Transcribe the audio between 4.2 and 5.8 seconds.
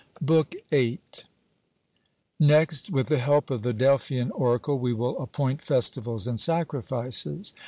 Oracle, we will appoint